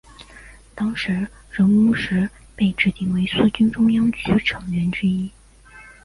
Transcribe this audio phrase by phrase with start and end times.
[0.73, 5.29] 当时任弼时被指定为苏区中央局成员之一。